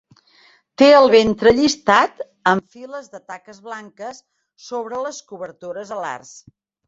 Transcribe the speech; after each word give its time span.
Té 0.81 0.85
el 0.99 1.09
ventre 1.15 1.51
llistat 1.57 2.23
amb 2.53 2.73
files 2.79 3.11
de 3.17 3.21
taques 3.33 3.59
blanques 3.67 4.21
sobre 4.69 5.03
les 5.05 5.23
cobertores 5.33 5.93
alars. 5.99 6.33